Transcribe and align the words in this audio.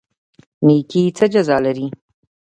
نیکي 0.65 1.01
څه 1.17 1.25
جزا 1.33 1.57
لري؟ 1.65 1.87